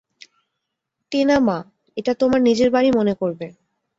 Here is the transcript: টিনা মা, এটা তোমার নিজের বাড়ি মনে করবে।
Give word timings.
টিনা 1.11 1.37
মা, 1.39 1.57
এটা 1.97 2.11
তোমার 2.13 2.39
নিজের 2.41 2.69
বাড়ি 2.71 2.89
মনে 2.91 3.13
করবে। 3.13 3.47